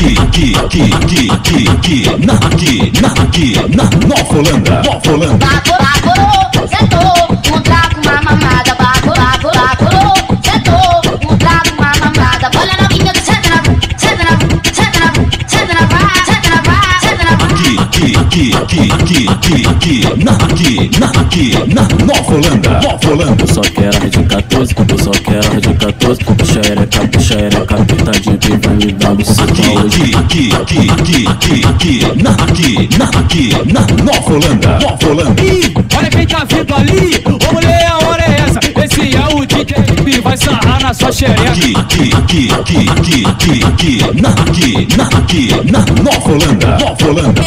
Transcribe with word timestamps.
aqui, 0.00 0.16
aqui, 0.16 0.54
aqui, 0.54 1.30
aqui, 1.30 1.68
aqui, 1.68 2.24
na, 2.24 2.32
aqui, 2.32 2.92
na, 3.02 3.08
aqui, 3.22 3.54
na 3.76 3.84
Nova 4.08 4.38
Holanda, 4.38 4.82
Nova 4.82 5.12
Holanda. 5.12 5.46
Bacorou, 5.46 6.68
sentou, 6.68 7.19
aqui, 18.30 18.54
aqui, 18.54 18.92
aqui, 18.92 19.28
aqui, 19.28 19.66
aqui, 19.66 20.24
na, 20.24 20.32
aqui, 20.32 20.90
na, 21.00 21.06
aqui, 21.20 21.52
na 21.74 21.82
Nova 22.06 22.34
Holanda, 22.34 22.80
Nova 22.80 23.10
Holanda. 23.10 23.42
Eu 23.42 23.54
só 23.54 23.60
quero 23.60 23.96
a 23.96 24.08
de 24.08 24.22
14, 24.22 24.74
eu 24.88 24.98
só 24.98 25.10
quero 25.10 25.56
a 25.56 25.60
de 25.60 25.74
14. 25.74 26.24
Puxa 26.24 26.60
ereca, 26.60 27.08
puxa 27.08 27.34
ereca, 27.34 27.74
apertadinho 27.74 28.38
que 28.38 28.50
vai 28.50 28.76
me 28.76 28.92
dar 28.92 29.14
no 29.14 29.20
Aqui, 29.20 30.14
aqui, 30.14 30.54
aqui, 30.54 30.90
aqui, 30.90 31.26
aqui, 31.26 31.64
aqui, 31.66 32.22
na, 32.22 32.30
aqui, 32.30 32.88
na, 32.96 33.04
aqui, 33.20 33.72
na 33.72 33.80
Nova 34.04 34.32
Holanda, 34.32 34.78
Nova 34.78 35.08
Holanda. 35.08 35.42
Ih, 35.42 35.74
olha 35.96 36.10
quem 36.10 36.26
tá 36.26 36.44
vindo 36.44 36.74
ali. 36.74 37.22
Ô 37.26 37.52
mulher, 37.52 37.86
a 37.86 37.98
hora 37.98 38.22
é 38.22 38.42
essa. 38.46 38.60
Esse 38.84 39.16
é 39.16 39.34
o 39.34 39.44
DJ 39.44 39.74
que 40.04 40.20
vai 40.20 40.36
sarrar 40.36 40.80
na 40.80 40.94
sua 40.94 41.10
xereca. 41.10 41.50
Aqui, 41.50 41.74
aqui, 41.76 42.12
aqui, 42.14 42.52
aqui, 42.52 42.88
aqui, 42.90 43.24
aqui, 43.26 43.64
aqui, 43.64 44.20
na, 44.22 44.28
aqui, 44.28 44.88
na, 44.96 45.04
aqui, 45.18 45.70
na 45.70 45.80
Nova 46.02 46.32
Holanda, 46.32 46.78
Nova 46.78 47.08
Holanda. 47.08 47.42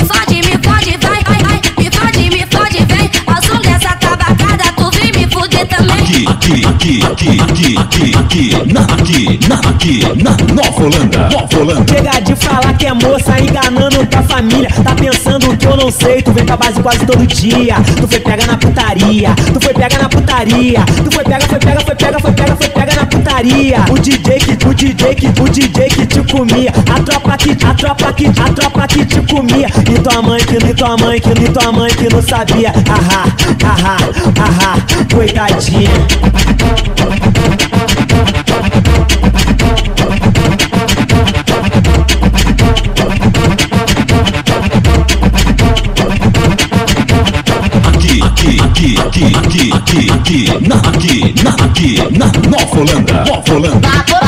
Aqui, 6.43 6.65
aqui, 6.65 7.01
aqui, 7.01 7.39
aqui, 7.39 7.77
aqui, 7.77 8.15
aqui, 8.17 8.73
na, 8.73 8.81
aqui, 8.81 9.39
na, 9.47 9.55
aqui, 9.69 10.01
na 10.21 10.31
Nova 10.53 10.83
Holanda, 10.83 11.29
Nova 11.29 11.57
Holanda. 11.57 11.93
Chega 11.93 12.19
de 12.19 12.35
falar 12.35 12.73
que 12.73 12.85
é 12.85 12.93
moça, 12.93 13.39
enganando 13.39 14.05
tua 14.07 14.23
família. 14.23 14.69
Tá 14.83 14.93
pensando 14.93 15.55
que 15.55 15.65
eu 15.65 15.77
não 15.77 15.89
sei, 15.89 16.21
tu 16.21 16.33
vem 16.33 16.43
pra 16.45 16.57
base 16.57 16.81
quase 16.81 17.05
todo 17.05 17.25
dia. 17.25 17.75
Tu 17.95 18.05
foi 18.09 18.19
pega 18.19 18.45
na 18.45 18.57
putaria, 18.57 19.33
tu 19.53 19.61
foi 19.61 19.73
pega 19.73 19.97
na 19.97 20.09
putaria. 20.09 20.83
Tu 20.85 21.11
foi 21.13 21.23
pega, 21.23 21.47
foi 21.47 21.59
pega, 21.59 21.79
foi 21.79 21.95
pega, 21.95 22.19
foi 22.19 22.31
pega, 22.33 22.55
foi 22.57 22.69
pega 22.69 22.95
na 22.95 23.05
putaria. 23.05 23.85
O 23.89 23.97
DJ 23.97 24.39
que, 24.39 24.57
o 24.67 24.73
DJ 24.73 25.15
que, 25.15 25.27
o 25.27 25.49
DJ 25.49 25.89
que 25.89 26.05
te 26.05 26.23
comia. 26.31 26.71
A 26.93 26.99
tropa 27.01 27.37
que, 27.37 27.51
a 27.51 27.73
tropa 27.73 28.13
que, 28.13 28.27
a 28.27 28.53
tropa 28.53 28.87
que 28.87 29.05
te 29.05 29.21
comia. 29.21 29.67
E 29.67 29.99
tua 29.99 30.21
mãe 30.21 30.39
que, 30.45 30.57
e 30.57 30.73
tua 30.73 30.97
mãe 30.97 31.19
que, 31.19 31.29
e 31.29 31.49
tua 31.49 31.71
mãe 31.71 31.91
que 31.91 32.13
não 32.13 32.21
sabia. 32.21 32.69
Ahá, 32.69 33.25
ahá, 33.63 33.97
ahá, 34.39 34.77
coitadinha. 35.13 35.89
Aqui, 47.85 48.21
aqui, 48.21 48.59
aqui, 48.59 48.97
aqui, 48.97 49.35
aqui, 49.35 49.73
aqui, 49.73 50.11
aqui, 50.11 50.67
na, 50.67 50.75
aqui, 50.75 51.35
na, 51.43 51.51
aqui, 51.65 51.97
na 52.17 52.25
Nova 52.49 52.79
Holanda, 52.79 53.25
Nova 53.25 53.53
Holanda. 53.53 54.22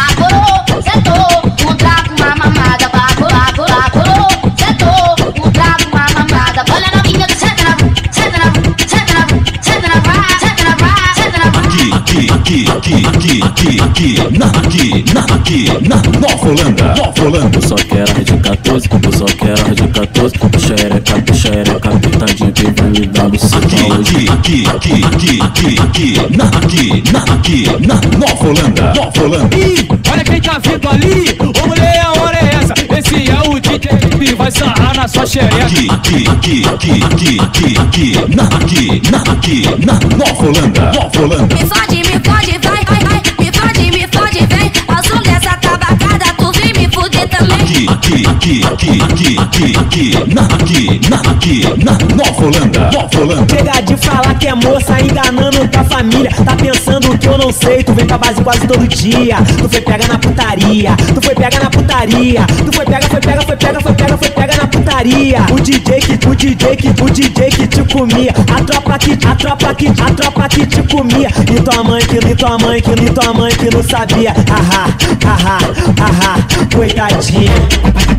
Aqui, 12.16 12.31
aqui, 12.31 12.66
aqui, 12.71 13.05
aqui, 13.05 13.44
aqui, 13.44 13.81
aqui, 13.81 14.38
na, 14.39 14.45
aqui, 14.45 15.03
na, 15.13 15.19
aqui, 15.35 15.67
na 15.85 15.97
Nova 16.17 16.47
Holanda, 16.47 16.95
Nova 16.95 17.25
Holanda. 17.25 17.58
Eu 17.58 17.67
só 17.67 17.75
quero 17.75 18.09
a 18.09 18.23
de 18.23 18.38
14, 18.38 18.89
eu 19.03 19.11
só 19.11 19.25
quero 19.25 19.66
a 19.66 19.73
de 19.73 19.88
14. 19.89 20.39
Puxa 20.39 20.73
ereca, 20.80 21.21
puxa 21.21 21.49
ereca, 21.49 21.89
apertadinho 21.89 22.53
que 22.53 22.63
vai 22.71 22.89
me 22.89 23.05
dar 23.08 23.23
no 23.23 23.36
hoje. 23.36 24.30
aqui, 24.30 24.30
aqui, 24.30 24.66
aqui, 24.66 25.03
aqui, 25.03 25.41
aqui, 25.41 25.80
aqui, 25.81 26.37
na, 26.37 26.45
aqui, 26.45 27.03
na, 27.11 27.20
aqui, 27.33 27.67
na 27.86 27.95
Nova 28.17 28.47
Holanda, 28.47 28.93
Nova 28.93 29.23
Holanda. 29.23 29.58
Ih, 29.58 29.87
olha 30.09 30.23
quem 30.23 30.39
tá 30.39 30.58
vindo 30.59 30.87
ali. 30.87 31.37
Ô 31.61 31.67
mulher, 31.67 31.99
a 31.99 32.11
hora 32.21 32.37
é 32.37 32.55
essa. 32.55 32.73
Esse 32.97 33.30
é 33.30 33.49
o 33.49 33.59
DJ 33.59 33.89
que 34.17 34.36
vai 34.36 34.52
sarrar 34.52 34.95
na 34.95 35.05
sua 35.05 35.26
xereca. 35.26 35.65
Aqui, 35.65 35.89
aqui, 35.92 36.30
aqui, 36.30 36.64
aqui, 36.65 37.03
aqui, 37.03 37.39
aqui, 37.42 37.77
aqui, 37.77 38.36
na, 38.36 38.43
aqui, 38.43 39.02
na, 39.11 39.17
aqui, 39.33 39.86
na 39.86 39.93
Nova 40.15 40.45
Holanda, 40.45 40.92
Nova 40.93 41.21
Holanda. 41.21 41.55
Aqui, 48.05 48.23
aqui, 48.27 48.61
aqui, 48.64 49.02
aqui, 49.02 49.38
aqui, 49.39 49.77
aqui, 49.80 50.33
na, 50.36 50.43
aqui, 50.43 51.02
na, 51.10 51.17
aqui, 51.32 51.83
na 51.83 51.98
Nova 52.16 52.45
Holanda, 52.45 52.92
Nova 52.92 53.20
Holanda. 53.20 53.55
Chega 53.55 53.82
de 53.82 53.98
falar 53.98 54.36
que 54.36 54.48
é 54.48 54.54
moça, 54.54 55.02
enganando 55.02 55.67
tua 55.67 55.83
família. 55.86 56.30
Tá 56.30 56.55
pensando 56.55 57.17
que 57.17 57.27
eu 57.27 57.36
não 57.36 57.52
sei, 57.52 57.83
tu 57.83 57.95
vem 57.95 58.05
pra 58.05 58.20
base 58.20 58.44
quase 58.44 58.67
todo 58.67 58.88
dia. 58.88 59.38
Tu 59.58 59.67
foi 59.67 59.82
pega 59.82 60.08
na 60.08 60.20
putaria, 60.20 60.95
tu 61.15 61.20
foi 61.20 61.33
pega 61.33 61.60
na 61.60 61.70
putaria. 61.71 62.45
Tu 62.45 62.76
foi 62.76 62.86
pega, 62.86 63.10
foi 63.10 63.20
pega, 63.20 63.42
foi 63.42 63.58
pega, 63.58 63.82
foi 63.82 63.94
pega, 63.95 64.17
foi 64.20 64.30
pega 64.30 64.55
putaria. 64.95 65.45
O 65.52 65.60
DJ 65.60 66.00
que, 66.00 66.28
o 66.28 66.36
DJ 66.36 66.76
que, 66.78 66.88
o 66.89 67.10
DJ 67.10 67.50
que 67.50 67.67
te 67.67 67.83
comia. 67.94 68.32
A 68.32 68.64
tropa 68.64 68.98
que, 68.98 69.11
a 69.11 69.36
tropa 69.36 69.76
que, 69.76 69.88
a 69.88 70.11
tropa 70.11 70.48
que 70.48 70.66
te 70.66 70.83
comia. 70.83 71.30
E 71.30 71.61
tua 71.61 71.83
mãe 71.83 72.02
que, 72.06 72.17
e 72.17 72.36
tua 72.36 72.58
mãe 72.58 72.82
que, 72.82 72.92
e 72.92 73.10
tua 73.10 73.33
mãe 73.33 73.52
que 73.56 73.76
não 73.76 73.83
sabia. 73.83 74.32
Ahá, 74.32 74.88
ahá, 75.26 75.58
ahá, 76.00 76.38
coitadinha. 76.73 78.14